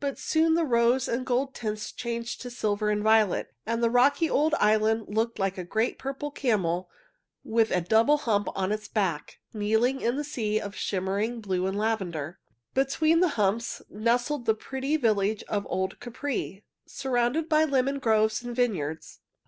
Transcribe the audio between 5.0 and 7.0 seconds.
looked like a great purple camel